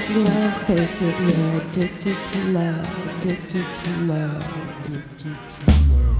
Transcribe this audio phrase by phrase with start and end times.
[0.00, 4.42] might as well face it, you're addicted to love, addicted to love,
[4.84, 6.16] addicted to love.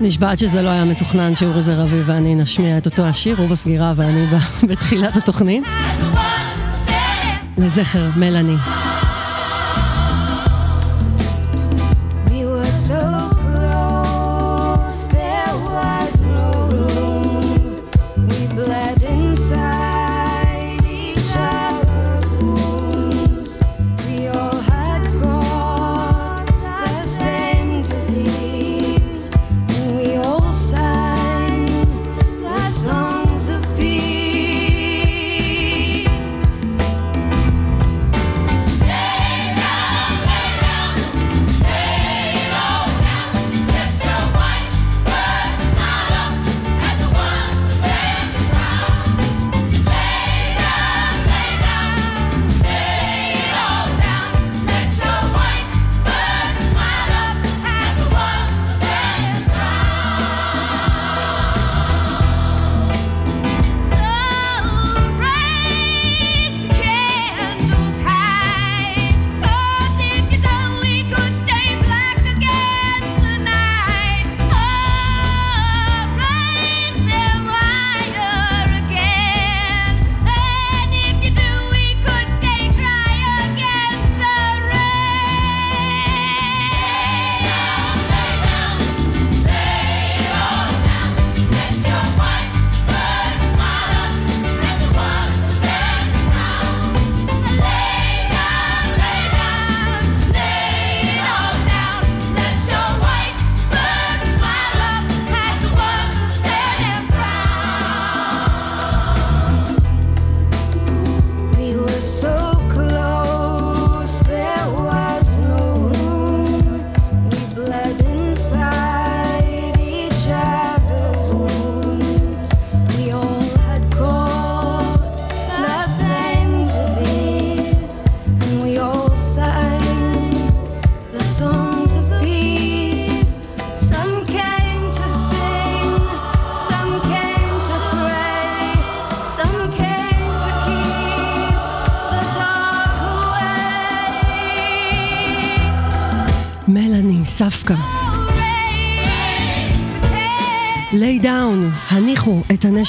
[0.00, 4.26] נשבעת שזה לא היה מתוכנן שאורי זרעבי ואני נשמיע את אותו השיר, הוא בסגירה ואני
[4.68, 5.64] בתחילת התוכנית.
[7.58, 8.56] לזכר מלאני.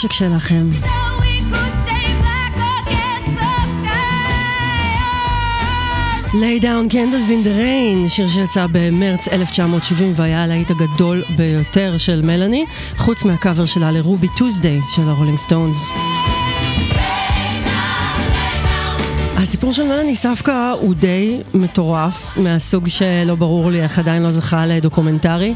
[0.04, 0.70] הנשק שלכם.
[6.34, 12.22] Lay Down Candles in the Rain, שיר שיצא במרץ 1970 והיה הלהיט הגדול ביותר של
[12.22, 12.66] מלאני,
[12.98, 15.78] חוץ מהקאבר שלה ל Ruby Tuesday של הרולינג סטונס.
[19.38, 24.66] הסיפור של מלאני ספקא הוא די מטורף, מהסוג שלא ברור לי איך עדיין לא זכה
[24.66, 25.54] לדוקומנטרי.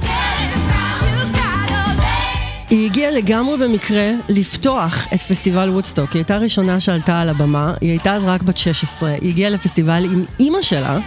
[2.74, 7.90] היא הגיעה לגמרי במקרה לפתוח את פסטיבל וודסטוק, היא הייתה הראשונה שעלתה על הבמה, היא
[7.90, 11.00] הייתה אז רק בת 16, היא הגיעה לפסטיבל עם אימא שלה.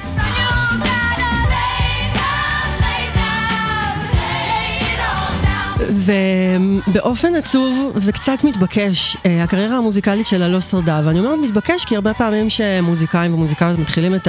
[6.87, 12.15] ובאופן עצוב וקצת מתבקש, אה, הקריירה המוזיקלית שלה לא שרדה, ואני אומרת מתבקש כי הרבה
[12.15, 14.29] פעמים שמוזיקאים ומוזיקאיות מתחילים את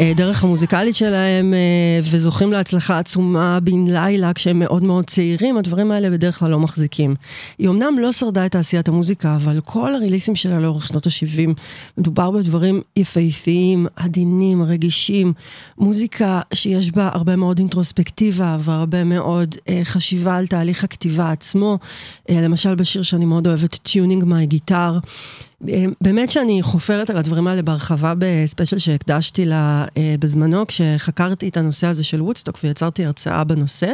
[0.00, 6.10] הדרך המוזיקלית שלהם אה, וזוכים להצלחה עצומה בן לילה כשהם מאוד מאוד צעירים, הדברים האלה
[6.10, 7.14] בדרך כלל לא מחזיקים.
[7.58, 11.60] היא אמנם לא שרדה את תעשיית המוזיקה, אבל כל הריליסים שלה לאורך שנות ה-70,
[11.98, 15.32] מדובר בדברים יפהפיים, עדינים, רגישים,
[15.78, 21.78] מוזיקה שיש בה הרבה מאוד אינטרוספקטיבה והרבה מאוד אה, חשיבה על תהליך הכתיבה עצמו.
[22.30, 24.92] אה, למשל בשיר שאני מאוד אוהבת, Tuning My Guitar.
[24.94, 24.98] אה,
[26.00, 31.86] באמת שאני חופרת על הדברים האלה בהרחבה בספיישל שהקדשתי לה אה, בזמנו, כשחקרתי את הנושא
[31.86, 33.92] הזה של וודסטוק ויצרתי הרצאה בנושא,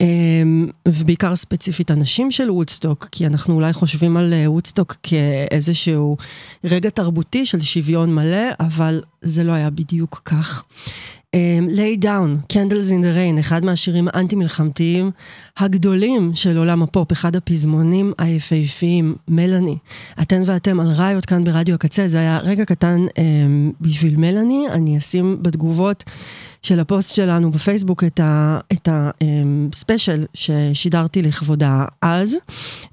[0.00, 0.06] אה,
[0.88, 6.16] ובעיקר ספציפית הנשים של וודסטוק, כי אנחנו אולי חושבים על אה, וודסטוק כאיזשהו
[6.64, 10.64] רגע תרבותי של שוויון מלא, אבל זה לא היה בדיוק כך.
[11.36, 15.10] אמ, Lay Down, Candles in the Rain, אחד מהשירים האנטי-מלחמתיים
[15.58, 19.76] הגדולים של עולם הפופ, אחד הפזמונים היפהפיים, מלאני.
[20.22, 23.12] אתן ואתם על Riot כאן ברדיו הקצה, זה היה רגע קטן אמ,
[23.80, 26.04] בשביל מלאני, אני אשים בתגובות
[26.62, 32.36] של הפוסט שלנו בפייסבוק את ה- את הספיישל ששידרתי לכבודה אז.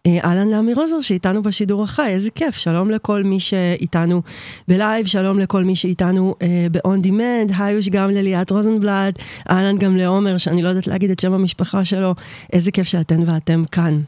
[0.07, 4.21] אה, אהלן לאמיר עוזר שאיתנו בשידור החי, איזה כיף, שלום לכל מי שאיתנו
[4.67, 9.13] בלייב, שלום לכל מי שאיתנו אה, ב-on demand, היוש גם לליאת רוזנבלד,
[9.49, 12.15] אהלן גם לעומר, שאני לא יודעת להגיד את שם המשפחה שלו,
[12.55, 14.01] איזה כיף שאתן ואתם כאן.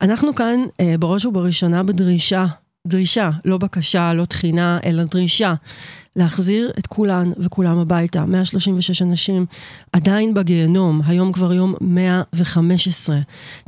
[0.00, 2.46] אנחנו כאן אה, בראש ובראשונה בדרישה,
[2.86, 5.54] דרישה, לא בקשה, לא תחינה, אלא דרישה.
[6.16, 8.26] להחזיר את כולן וכולם הביתה.
[8.26, 9.46] 136 אנשים
[9.92, 13.18] עדיין בגיהנום, היום כבר יום 115.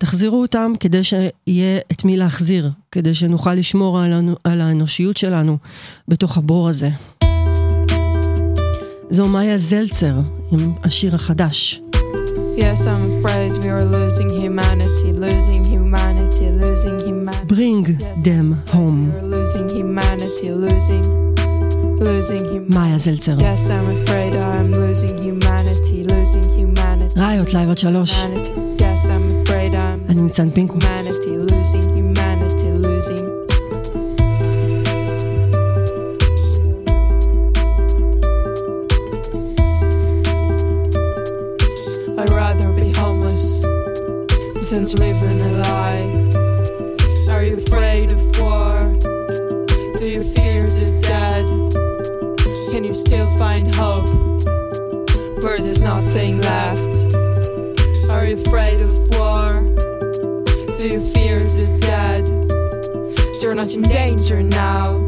[0.01, 4.13] תחזירו אותם כדי שיהיה את מי להחזיר, כדי שנוכל לשמור על,
[4.45, 5.59] על האנושיות שלנו
[6.09, 6.91] בתוך הבור הזה.
[9.11, 10.15] זו מאיה זלצר
[10.53, 11.81] עם השיר החדש.
[12.63, 17.45] Yes, I'm afraid we are losing humanity, losing humanity, losing humanity.
[17.56, 19.00] Bring Yes, them I'm afraid home.
[19.06, 21.04] We are losing humanity, losing,
[22.07, 22.74] losing humanity.
[22.75, 23.36] מאיה זלצר.
[23.48, 27.19] Yes, I'm afraid I'm losing humanity, losing humanity.
[27.19, 28.12] ראיות לייב עד שלוש.
[28.12, 28.51] Humanity.
[28.81, 30.78] Yes, I'm afraid I'm אני ניצן פינקו.
[30.78, 32.06] humanity, losing humanity,
[44.70, 46.03] Live in a lie.
[47.32, 48.93] Are you afraid of war?
[49.99, 51.47] Do you fear the dead?
[52.70, 54.11] Can you still find hope
[55.43, 57.15] where there's nothing left?
[58.11, 59.62] Are you afraid of war?
[60.76, 62.29] Do you fear the dead?
[63.41, 64.99] You're not in danger now.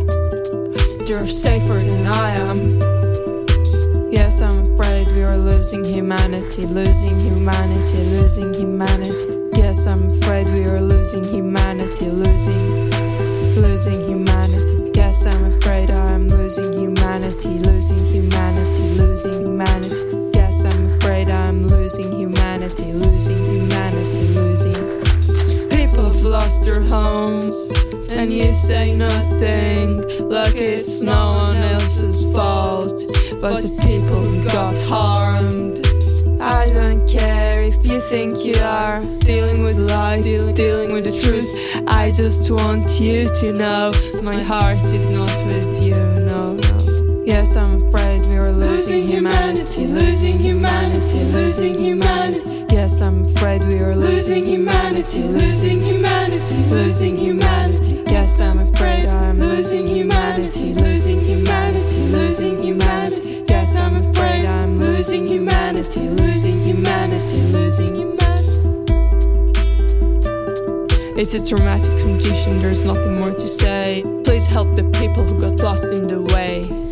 [1.07, 2.79] You're safer than I am.
[4.11, 9.40] Yes, I'm afraid we are losing humanity, losing humanity, losing humanity.
[9.61, 12.91] Yes, I'm afraid we are losing humanity, losing,
[13.61, 14.91] losing humanity.
[14.95, 20.31] Yes, I'm afraid I'm losing humanity, losing humanity, losing humanity.
[20.35, 25.69] Yes, I'm afraid I'm losing humanity, losing humanity, losing.
[25.69, 27.71] People have lost their homes,
[28.13, 29.99] and you say nothing,
[30.31, 32.99] like it's no one else's fault.
[33.43, 35.87] But the people who got harmed,
[36.41, 41.13] I don't care if you think you are dealing with lies, dealing, dealing with the
[41.13, 41.47] truth.
[41.87, 43.93] I just want you to know
[44.23, 47.23] my heart is not with you, no, no.
[47.27, 52.65] Yes, I'm afraid we are losing humanity, losing humanity, losing humanity.
[52.75, 58.03] Yes, I'm afraid we are losing humanity, losing humanity, losing humanity.
[58.07, 63.00] Yes, I'm afraid I'm losing humanity, losing humanity, losing humanity.
[65.01, 68.61] Losing humanity, losing humanity, losing humanity.
[71.19, 74.05] It's a traumatic condition, there's nothing more to say.
[74.25, 76.90] Please help the people who got lost in the way.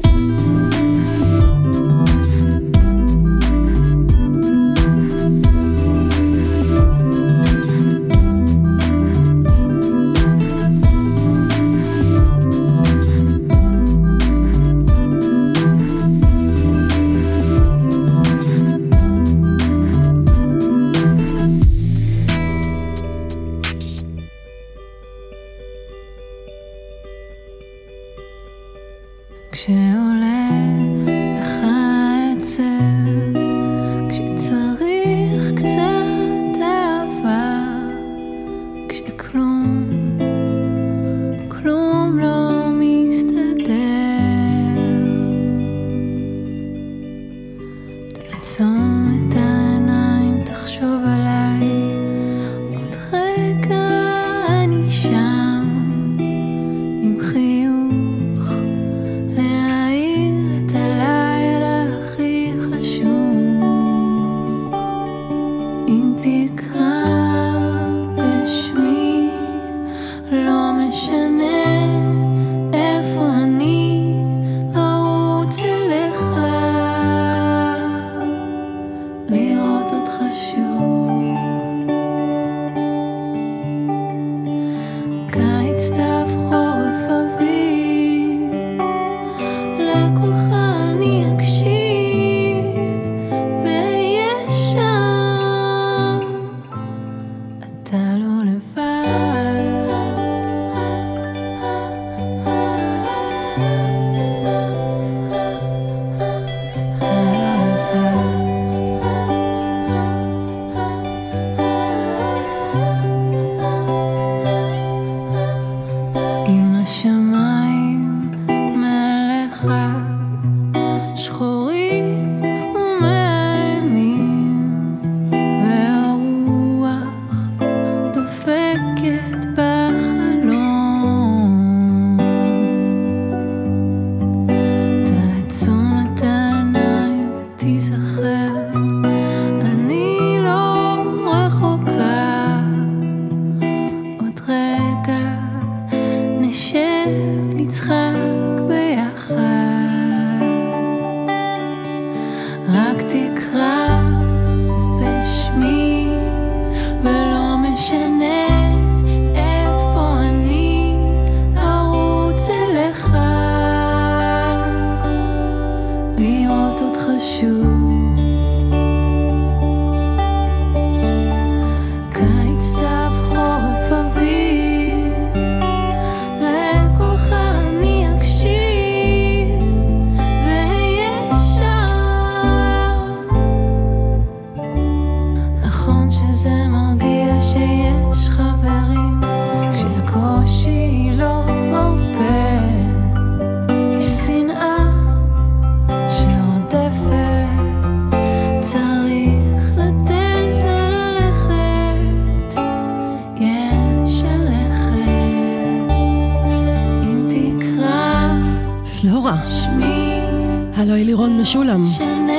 [211.48, 211.84] משולם.
[211.84, 212.34] שנה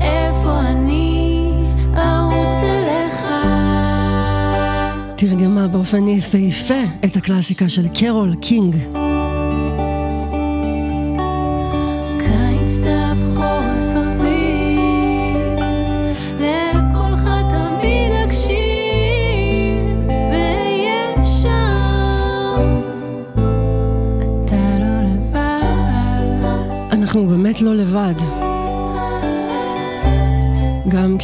[0.00, 1.50] איפה אני
[1.96, 3.26] ארוץ אליך
[5.16, 9.05] תרגמה באופן יפהפה את הקלאסיקה של קרול קינג.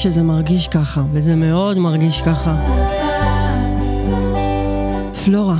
[0.02, 2.56] גם כשזה מרגיש ככה, וזה מאוד מרגיש ככה.
[5.24, 5.56] פלורה,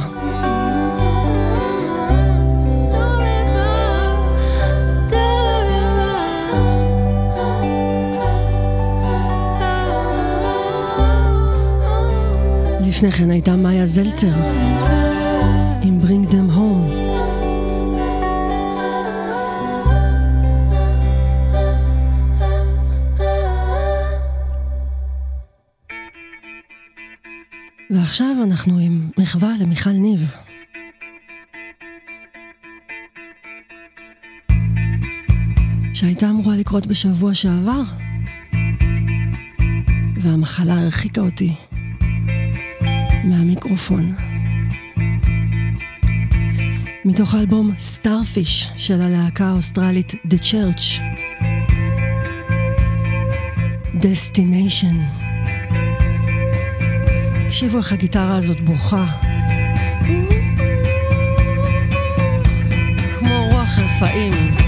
[12.81, 14.27] לפני כן הייתה מאיה זלצר
[15.83, 16.22] עם Bring
[28.13, 30.27] ועכשיו אנחנו עם מחווה למיכל ניב.
[35.95, 37.83] שהייתה אמורה לקרות בשבוע שעבר,
[40.23, 41.55] והמחלה הרחיקה אותי
[43.25, 44.15] מהמיקרופון.
[47.05, 51.01] מתוך האלבום סטארפיש של הלהקה האוסטרלית The Church.
[54.01, 55.32] Destination.
[57.53, 59.07] תקשיבו איך הגיטרה הזאת בוכה.
[63.19, 64.62] כמו רוח רפאים.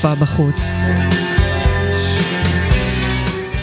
[0.00, 0.66] סופה בחוץ.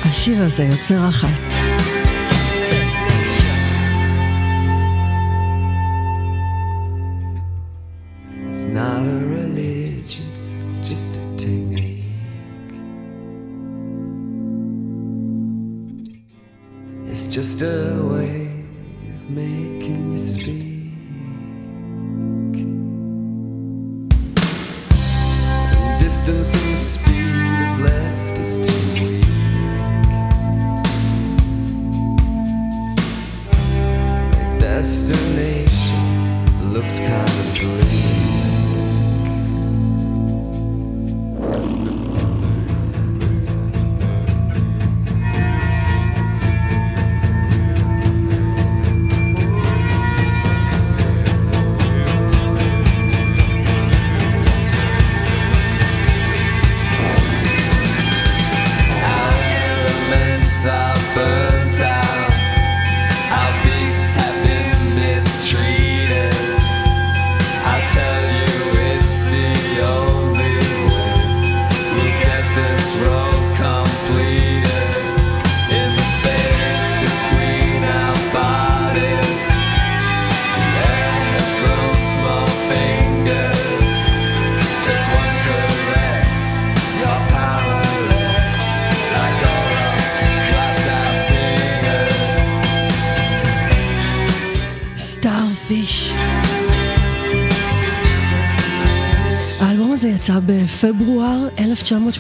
[0.06, 1.55] השיר הזה יוצר אחת.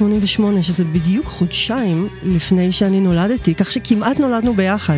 [0.01, 4.97] 1988, שזה בדיוק חודשיים לפני שאני נולדתי, כך שכמעט נולדנו ביחד.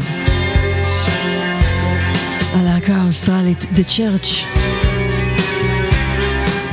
[2.53, 4.27] הלהקה האוסטרלית The Church,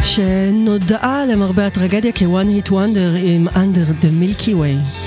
[0.05, 5.05] שנודעה למרבה הטרגדיה כ-one hit wonder עם Under the Milky Way.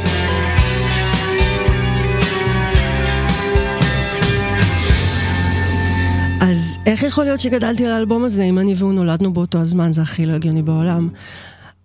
[6.42, 9.92] אז איך יכול להיות שגדלתי על האלבום הזה אם אני והוא נולדנו באותו הזמן?
[9.92, 11.10] זה הכי לא הגיוני בעולם.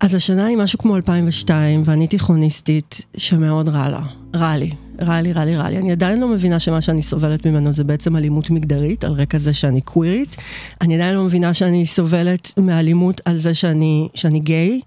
[0.03, 4.01] אז השנה היא משהו כמו 2002, ואני תיכוניסטית שמאוד רע לה.
[4.35, 4.71] רע לי.
[5.01, 5.77] רע לי, רע לי, רע לי.
[5.77, 9.53] אני עדיין לא מבינה שמה שאני סובלת ממנו זה בעצם אלימות מגדרית, על רקע זה
[9.53, 10.35] שאני קווירית.
[10.81, 14.81] אני עדיין לא מבינה שאני סובלת מאלימות על זה שאני, שאני גיי.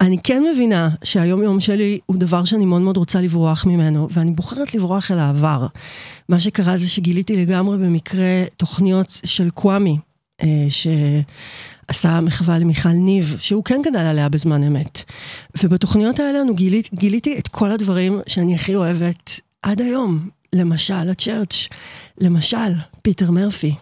[0.00, 4.30] אני כן מבינה שהיום יום שלי הוא דבר שאני מאוד מאוד רוצה לברוח ממנו, ואני
[4.30, 5.66] בוחרת לברוח אל העבר.
[6.28, 9.98] מה שקרה זה שגיליתי לגמרי במקרה תוכניות של קוואמי,
[10.68, 15.02] שעשה מחווה למיכל ניב, שהוא כן גדל עליה בזמן אמת.
[15.62, 20.28] ובתוכניות האלה אני גיליתי, גיליתי את כל הדברים שאני הכי אוהבת עד היום.
[20.52, 21.68] למשל, ה Church,
[22.18, 22.72] למשל,
[23.02, 23.74] פיטר מרפי.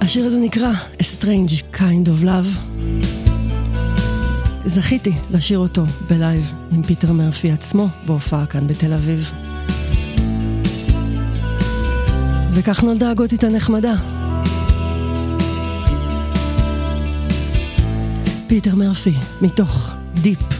[0.00, 2.78] השיר הזה נקרא A Strange Kind of Love.
[4.64, 9.47] זכיתי לשיר אותו בלייב עם פיטר מרפי עצמו בהופעה כאן בתל אביב.
[12.52, 13.94] וכך נולדה הגותית הנחמדה.
[18.48, 20.57] פיטר מרפי, מתוך דיפ.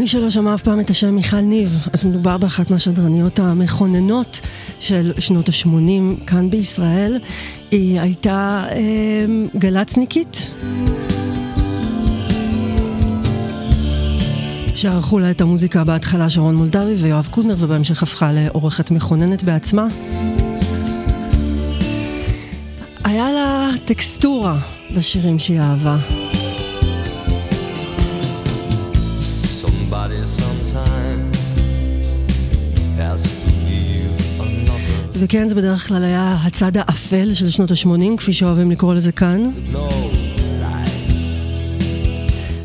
[0.00, 4.40] למי שלא שמע אף פעם את השם מיכל ניב, אז מדובר באחת מהשדרניות המכוננות
[4.80, 7.18] של שנות ה-80 כאן בישראל.
[7.70, 8.78] היא הייתה אה,
[9.58, 10.50] גל"צניקית.
[14.74, 19.86] שערכו לה את המוזיקה בהתחלה שרון מולדרי ויואב קודנר ובהמשך הפכה לעורכת מכוננת בעצמה.
[23.04, 24.58] היה לה טקסטורה
[24.90, 26.19] לשירים שהיא אהבה.
[35.20, 39.42] וכן, זה בדרך כלל היה הצד האפל של שנות ה-80, כפי שאוהבים לקרוא לזה כאן.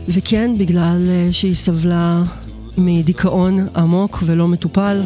[0.08, 2.24] וכן, בגלל אה, שהיא סבלה
[2.78, 5.02] מדיכאון עמוק ולא מטופל,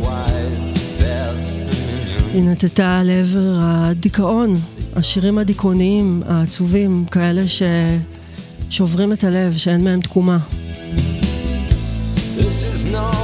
[2.33, 4.55] היא נטטה לעבר הדיכאון,
[4.95, 7.41] השירים הדיכאוניים, העצובים, כאלה
[8.69, 10.37] ששוברים את הלב, שאין מהם תקומה.
[12.37, 13.18] This is no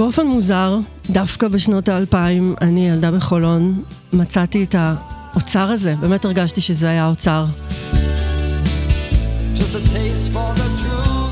[0.00, 0.78] באופן מוזר,
[1.10, 3.82] דווקא בשנות האלפיים, אני, ילדה בחולון,
[4.12, 7.30] מצאתי את האוצר הזה, באמת הרגשתי שזה היה truth.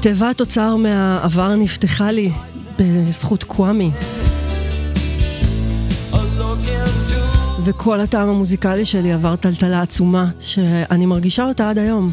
[0.01, 2.33] תיבת אוצר מהעבר נפתחה לי
[2.79, 3.91] בזכות קוואמי,
[7.65, 12.09] וכל הטעם המוזיקלי שלי עבר טלטלה עצומה, שאני מרגישה אותה עד היום.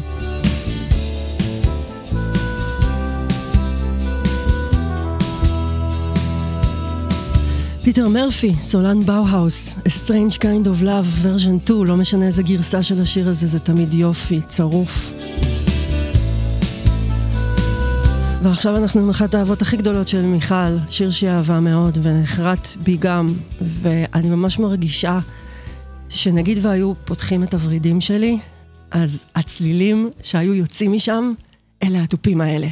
[7.96, 12.82] פיטר מרפי, סולן באו-האוס, A Strange Kind of Love, version 2, לא משנה איזה גרסה
[12.82, 15.10] של השיר הזה, זה תמיד יופי, צרוף.
[18.42, 22.96] ועכשיו אנחנו עם אחת האהבות הכי גדולות של מיכל, שיר שהיא אהבה מאוד ונחרט בי
[22.96, 23.26] גם,
[23.60, 25.18] ואני ממש מרגישה
[26.08, 28.38] שנגיד והיו פותחים את הוורידים שלי,
[28.90, 31.32] אז הצלילים שהיו יוצאים משם,
[31.82, 32.68] אלה התופים האלה.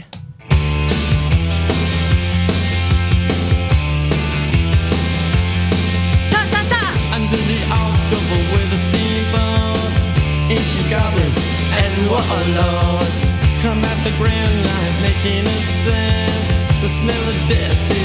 [12.08, 16.82] Warlords come at the grand line making a sound.
[16.82, 18.03] The smell of death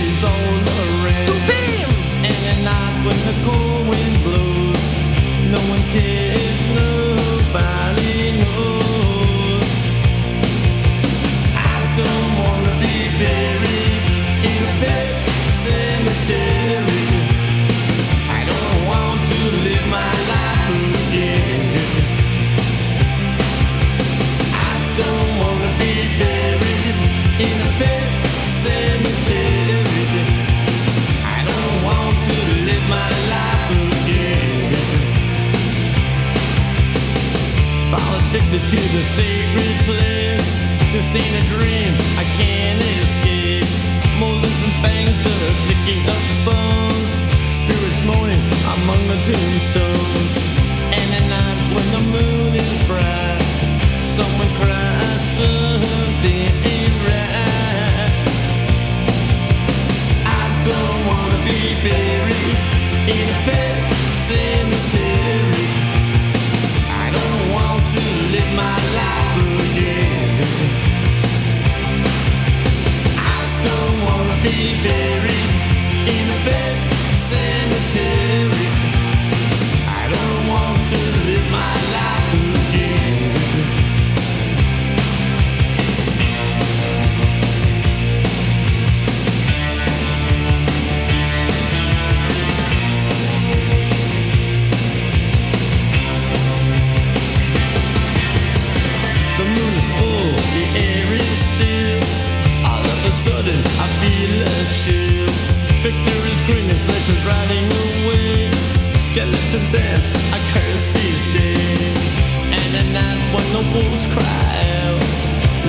[114.07, 114.99] cry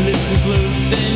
[0.05, 1.10] listen close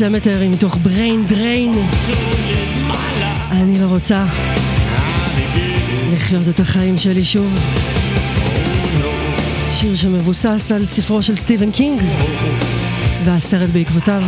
[0.00, 1.72] Sematary מתוך Brain Drain.
[3.50, 4.24] אני לא רוצה.
[6.12, 7.58] לחיות את החיים שלי שוב.
[9.72, 12.00] שיר שמבוסס על ספרו של סטיבן קינג
[13.24, 14.22] והסרט בעקבותיו.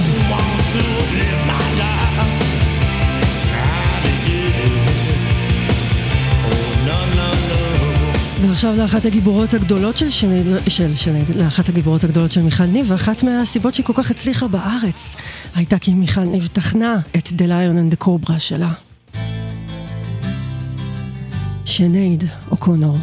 [8.52, 13.22] ועכשיו לאחת הגיבורות הגדולות של שני, של שני, לאחת הגיבורות הגדולות של מיכל ניב, ואחת
[13.22, 15.16] מהסיבות שהיא כל כך הצליחה בארץ,
[15.54, 18.72] הייתה כי מיכל ניב תכנה את The Lion and the Cobra שלה.
[21.64, 22.96] שנייד אוקונור.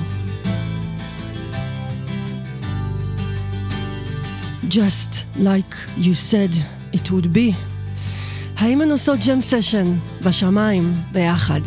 [4.69, 6.53] Just like you said
[6.93, 7.55] it would be.
[8.57, 11.61] האם הן עושות ג'ם סשן בשמיים ביחד?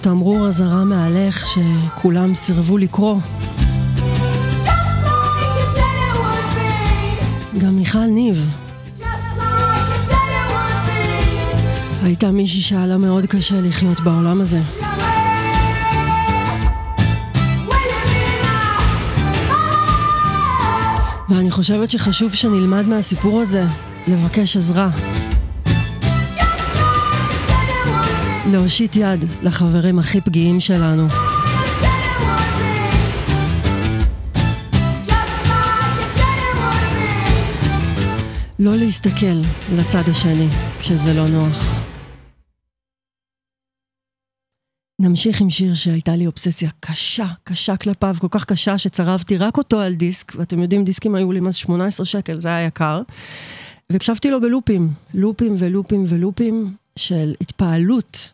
[0.00, 3.16] תמרור אזהרה מהלך שכולם סירבו לקרוא.
[7.58, 8.46] גם מיכל ניב.
[12.02, 14.60] הייתה מישהי שהיה לה מאוד קשה לחיות בעולם הזה.
[21.28, 23.64] ואני חושבת שחשוב שנלמד מהסיפור הזה
[24.08, 24.90] לבקש עזרה.
[28.54, 31.06] להושיט יד לחברים הכי פגיעים שלנו.
[38.58, 39.40] לא להסתכל
[39.76, 40.48] לצד השני
[40.80, 41.84] כשזה לא נוח.
[45.00, 49.80] נמשיך עם שיר שהייתה לי אובססיה קשה, קשה כלפיו, כל כך קשה שצרבתי רק אותו
[49.80, 53.02] על דיסק, ואתם יודעים, דיסקים היו לי מאז 18 שקל, זה היה יקר.
[53.90, 58.33] והקשבתי לו בלופים, לופים ולופים ולופים של התפעלות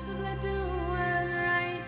[0.00, 1.84] possibly do it right.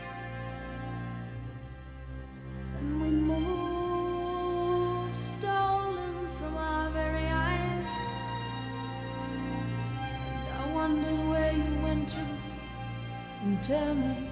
[2.78, 7.88] And we move, stolen from our very eyes.
[10.10, 12.20] And I wondered where you went to.
[13.44, 14.28] And tell me,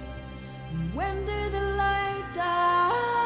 [0.93, 3.20] when did the light die?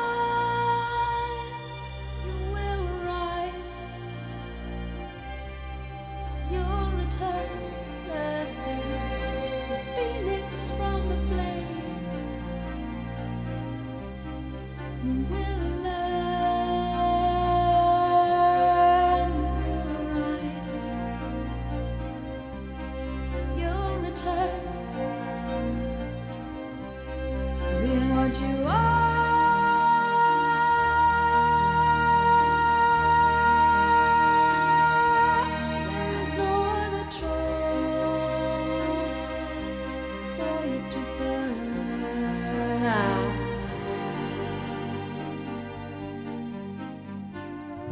[42.86, 43.20] now.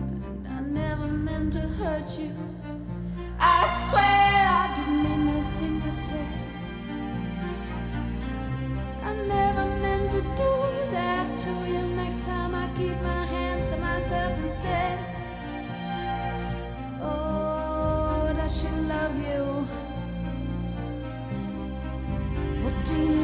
[0.05, 2.31] And I never meant to hurt you.
[3.39, 6.33] I swear I didn't mean those things I said.
[9.09, 10.53] I never meant to do
[10.91, 11.81] that to you.
[12.01, 14.99] Next time I keep my hands to myself instead.
[17.01, 19.43] Oh, I she love you.
[22.63, 23.22] What do you?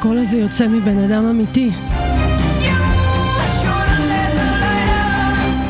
[0.00, 1.70] שהקול הזה יוצא מבן אדם אמיתי.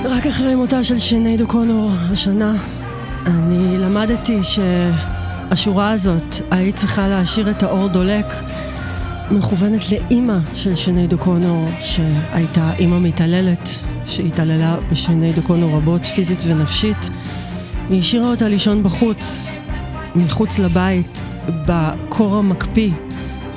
[0.04, 2.54] רק אחרי מותה של שנייד אוקונור השנה,
[3.26, 8.26] אני למדתי שהשורה הזאת, היית צריכה להשאיר את האור דולק,
[9.30, 13.68] מכוונת לאימא של שנייד אוקונור, שהייתה אימא מתעללת,
[14.06, 17.10] שהתעללה בשנייד אוקונור רבות, פיזית ונפשית.
[17.88, 19.46] היא השאירה אותה לישון בחוץ,
[20.16, 21.20] מחוץ לבית,
[21.66, 22.90] בקור המקפיא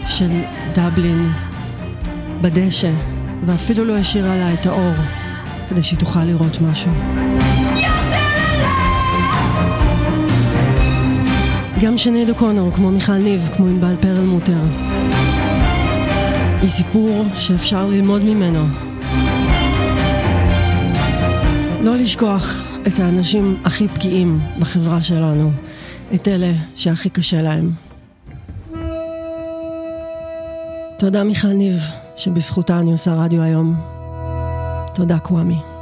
[0.07, 0.29] של
[0.75, 1.29] דבלין,
[2.41, 2.91] בדשא,
[3.45, 4.93] ואפילו לא השאירה לה את האור,
[5.69, 6.91] כדי שהיא תוכל לראות משהו.
[11.81, 14.59] גם שנייד אוקונור, כמו מיכל ניב, כמו ענבל פרלמוטר.
[16.61, 18.65] היא סיפור שאפשר ללמוד ממנו.
[21.81, 25.51] לא לשכוח את האנשים הכי פגיעים בחברה שלנו,
[26.13, 27.92] את אלה שהכי קשה להם.
[31.03, 31.83] תודה מיכל ניב,
[32.15, 33.75] שבזכותה אני עושה רדיו היום.
[34.93, 35.72] תודה קוואמי.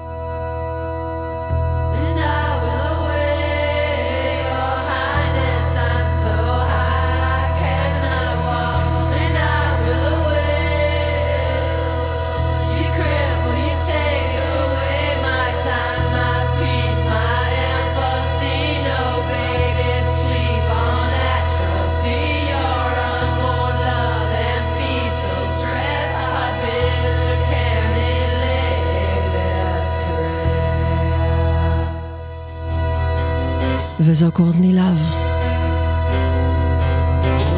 [34.12, 35.00] professor Courtney Love.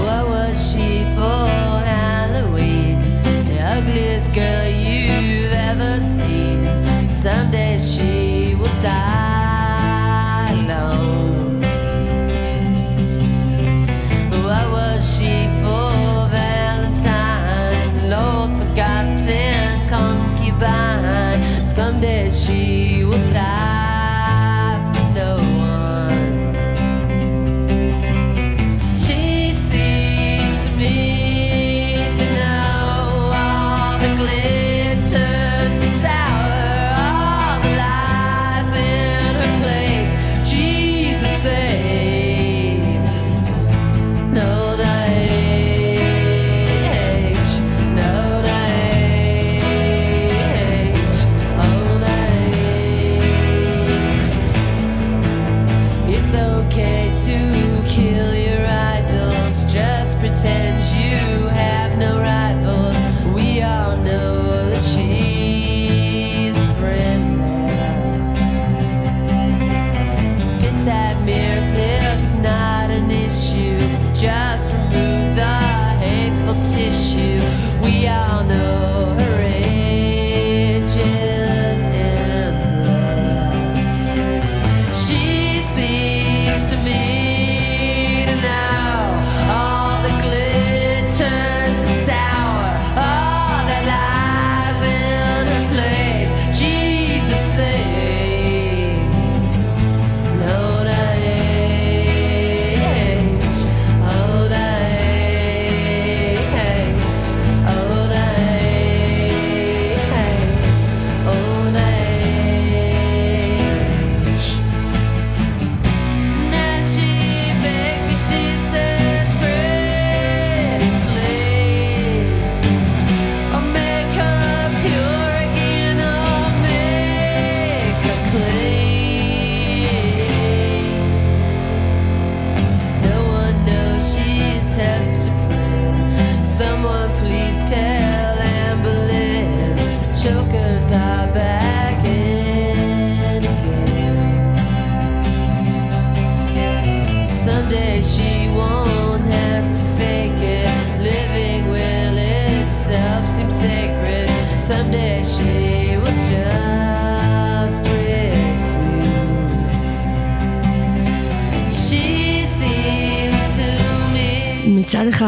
[0.06, 1.48] What was she for
[1.84, 3.02] Halloween?
[3.46, 6.70] The ugliest girl you've ever seen.
[7.10, 9.33] Someday she will die.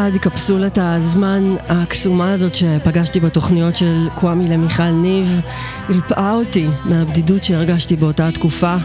[0.10, 5.40] אחד, קפסולת הזמן הקסומה הזאת שפגשתי בתוכניות של קוואמי למיכל ניב,
[5.90, 8.76] ריפאה אותי מהבדידות שהרגשתי באותה תקופה.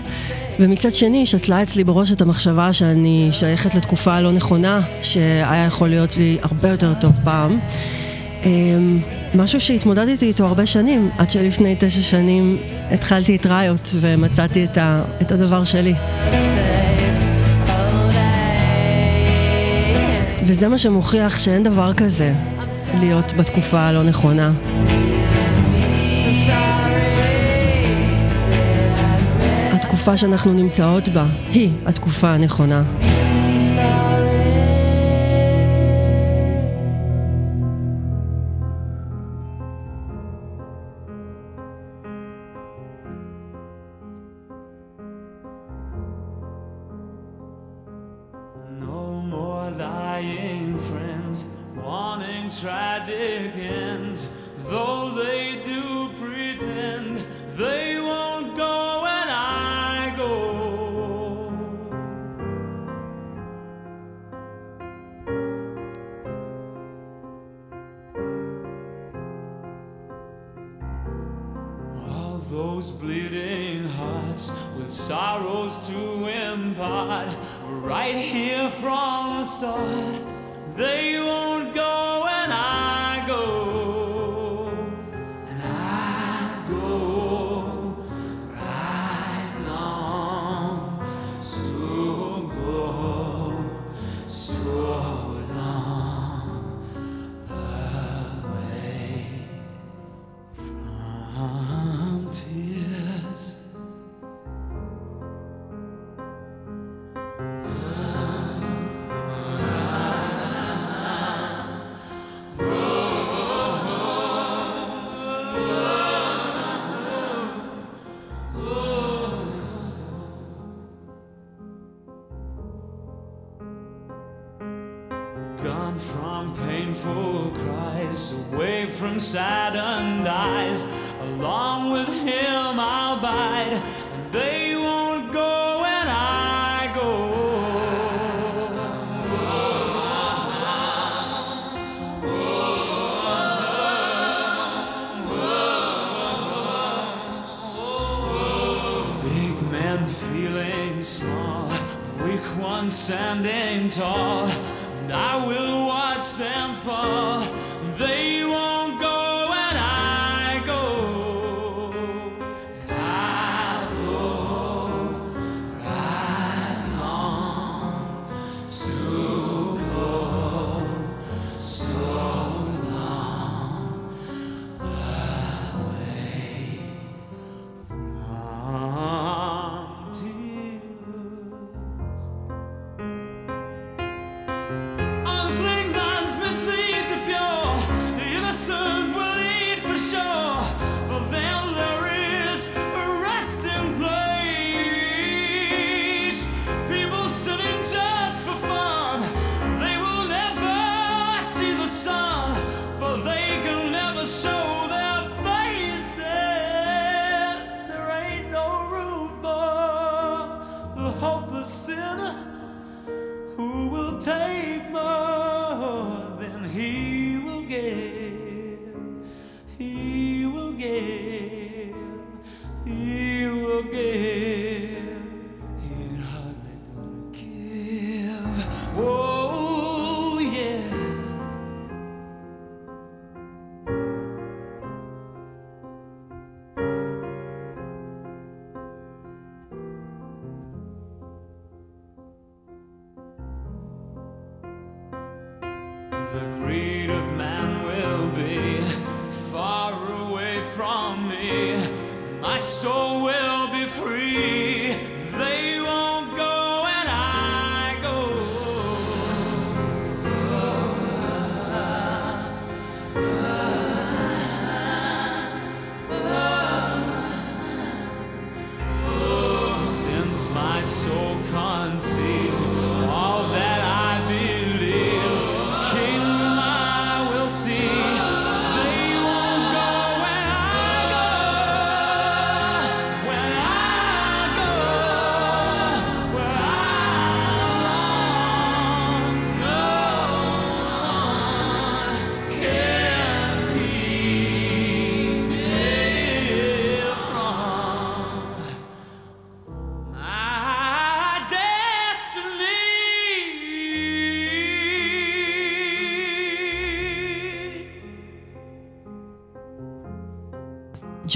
[0.61, 6.17] ומצד שני, שתלה אצלי בראש את המחשבה שאני שייכת לתקופה הלא נכונה, שהיה יכול להיות
[6.17, 7.59] לי הרבה יותר טוב פעם.
[8.45, 9.01] אמ,
[9.35, 12.59] משהו שהתמודדתי איתו הרבה שנים, עד שלפני תשע שנים
[12.91, 15.95] התחלתי את ראיות ומצאתי את, ה, את הדבר שלי.
[20.51, 22.35] וזה מה שמוכיח שאין דבר כזה
[23.01, 24.53] להיות בתקופה הלא נכונה.
[29.73, 32.83] התקופה שאנחנו נמצאות בה היא התקופה הנכונה.
[33.77, 34.10] So
[72.51, 77.29] those bleeding hearts with sorrows to impart
[77.69, 80.15] right here from the start.
[80.75, 82.00] They won't go.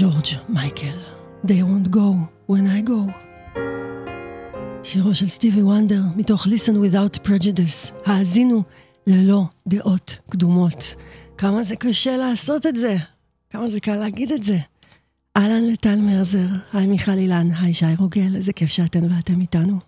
[0.05, 0.97] ג'ורג' מייקל,
[1.45, 2.07] They won't go
[2.51, 3.11] when I go.
[4.83, 8.63] שירו של סטיבי וונדר מתוך Listen Without Prejudice, האזינו
[9.07, 10.95] ללא דעות קדומות.
[11.37, 12.95] כמה זה קשה לעשות את זה,
[13.49, 14.57] כמה זה קל להגיד את זה.
[15.37, 19.79] אהלן לטל מרזר, היי מיכל אילן, היי שי רוגל, איזה כיף שאתן ואתם איתנו.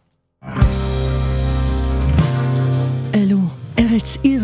[3.16, 3.40] אלו
[3.80, 4.44] ארץ עיר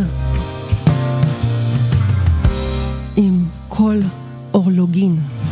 [3.15, 3.99] עם כל
[4.53, 5.42] אורלוגין.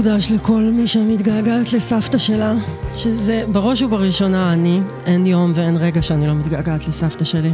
[0.00, 2.54] מוקדש לכל מי שמתגעגעת לסבתא שלה,
[2.94, 7.52] שזה בראש ובראשונה אני, אין יום ואין רגע שאני לא מתגעגעת לסבתא שלי.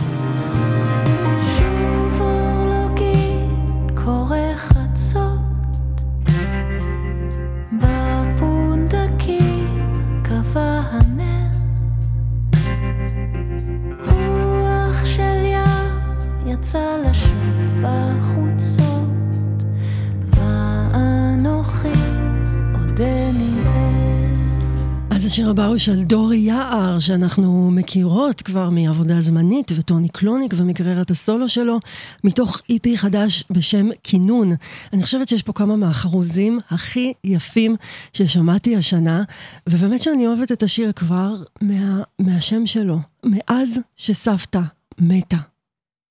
[25.79, 31.81] של דורי יער, שאנחנו מכירות כבר מעבודה זמנית, וטוני קלוניק ומקריירת הסולו שלו,
[32.25, 34.53] מתוך איפי חדש בשם כינון.
[34.93, 37.77] אני חושבת שיש פה כמה מהחרוזים הכי יפים
[38.13, 39.23] ששמעתי השנה,
[39.69, 44.61] ובאמת שאני אוהבת את השיר כבר מה, מהשם שלו, מאז שסבתא
[44.99, 45.39] מתה.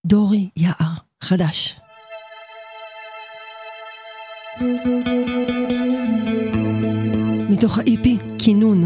[0.06, 0.94] דורי יער,
[1.24, 1.76] חדש.
[7.56, 8.84] מתוך האיפי כינון.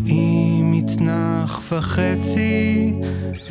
[0.00, 2.92] מוצאים מצנח וחצי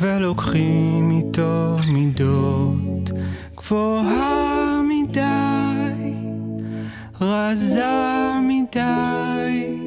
[0.00, 3.10] ולוקחים איתו מידות
[3.56, 6.12] גבוהה מדי,
[7.20, 7.84] רזה
[8.48, 9.78] מדי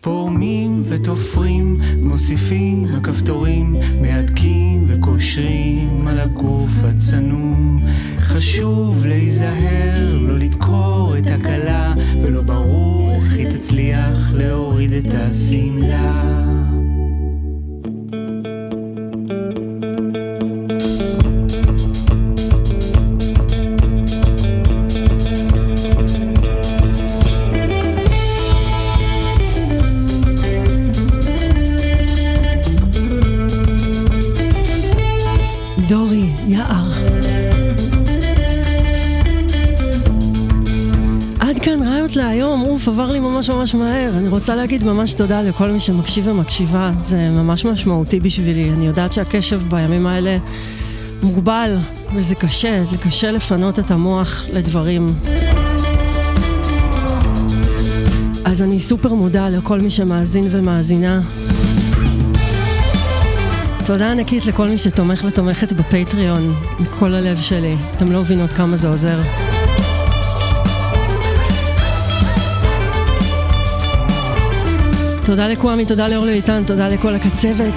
[0.00, 7.84] פורמים ותופרים, מוסיפים הכפתורים, מהדקים וקושרים על הגוף הצנום.
[8.18, 12.93] חשוב להיזהר, לא לדקור את הכלה, ולא ברור
[13.64, 16.63] תצליח להוריד את השמלה.
[42.16, 44.10] להיום, אוף, עבר לי ממש ממש מהר.
[44.18, 48.72] אני רוצה להגיד ממש תודה לכל מי שמקשיב ומקשיבה, זה ממש משמעותי בשבילי.
[48.72, 50.36] אני יודעת שהקשב בימים האלה
[51.22, 51.78] מוגבל,
[52.14, 55.14] וזה קשה, זה קשה לפנות את המוח לדברים.
[58.44, 61.20] אז אני סופר מודה לכל מי שמאזין ומאזינה.
[63.86, 67.76] תודה ענקית לכל מי שתומך ותומכת בפטריון, מכל הלב שלי.
[67.96, 69.20] אתם לא מבינות כמה זה עוזר.
[75.26, 77.74] תודה לכוואמי, תודה לאורלי איתן, תודה לכל הקצבת.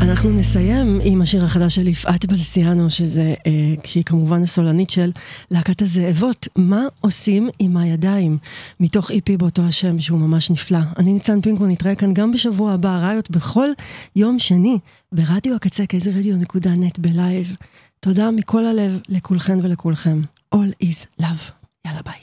[0.00, 5.10] אנחנו נסיים עם השיר החדש של יפעת בלסיאנו, שזה, אה, שהיא כמובן הסולנית של
[5.50, 8.38] להקת הזאבות, מה עושים עם הידיים,
[8.80, 10.78] מתוך EP באותו השם, שהוא ממש נפלא.
[10.98, 13.68] אני ניצן פינקו, נתראה כאן גם בשבוע הבא, Riot בכל
[14.16, 14.78] יום שני,
[15.12, 17.56] ברדיו הקצה, KZ רדיו נקודה נט בלייב.
[18.00, 20.20] תודה מכל הלב לכולכן ולכולכם.
[20.54, 21.52] All is love.
[21.86, 22.20] יאללה ביי.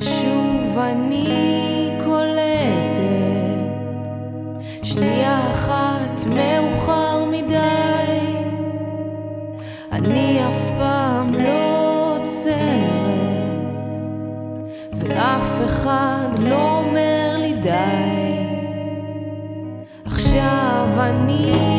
[0.00, 3.00] שוב אני קולטת
[4.82, 8.18] שנייה אחת מאוחר מדי
[9.92, 13.96] אני אף פעם לא עוצרת
[14.92, 18.46] ואף אחד לא אומר לי די
[20.04, 21.77] עכשיו אני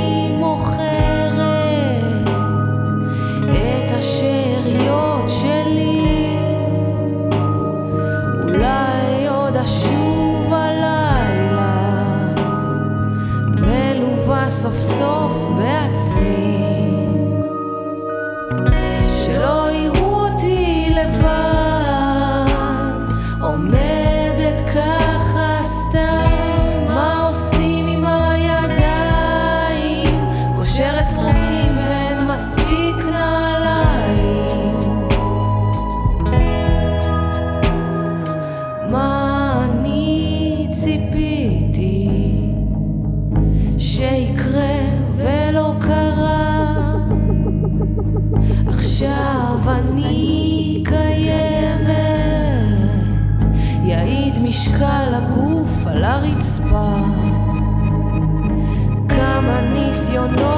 [60.10, 60.49] traicionó.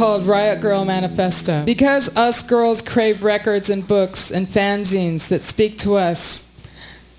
[0.00, 1.62] Called Riot Girl Manifesto.
[1.66, 6.50] Because us girls crave records and books and fanzines that speak to us,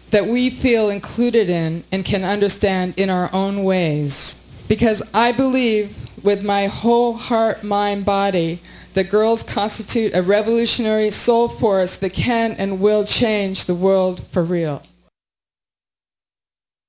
[0.09, 4.43] that we feel included in and can understand in our own ways.
[4.67, 8.59] Because I believe with my whole heart, mind, body,
[8.95, 14.41] that girls constitute a revolutionary soul force that can and will change the world for
[14.41, 14.81] real.